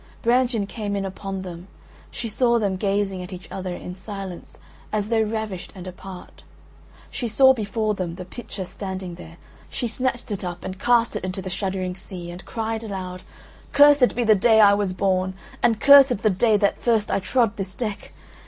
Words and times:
Brangien 0.23 0.65
came 0.67 0.95
in 0.95 1.05
upon 1.05 1.43
them; 1.43 1.67
she 2.09 2.27
saw 2.27 2.57
them 2.57 2.75
gazing 2.75 3.21
at 3.21 3.31
each 3.31 3.47
other 3.51 3.75
in 3.75 3.95
silence 3.95 4.57
as 4.91 5.09
though 5.09 5.21
ravished 5.21 5.71
and 5.75 5.85
apart; 5.85 6.41
she 7.11 7.27
saw 7.27 7.53
before 7.53 7.93
them 7.93 8.15
the 8.15 8.25
pitcher 8.25 8.65
standing 8.65 9.13
there; 9.13 9.37
she 9.69 9.87
snatched 9.87 10.31
it 10.31 10.43
up 10.43 10.65
and 10.65 10.79
cast 10.79 11.15
it 11.15 11.23
into 11.23 11.39
the 11.39 11.51
shuddering 11.51 11.95
sea 11.95 12.31
and 12.31 12.45
cried 12.45 12.83
aloud: 12.83 13.21
"Cursed 13.73 14.15
be 14.15 14.23
the 14.23 14.33
day 14.33 14.59
I 14.59 14.73
was 14.73 14.91
born 14.91 15.35
and 15.61 15.79
cursed 15.79 16.23
the 16.23 16.31
day 16.31 16.57
that 16.57 16.81
first 16.81 17.11
I 17.11 17.19
trod 17.19 17.57
this 17.57 17.75
deck. 17.75 18.11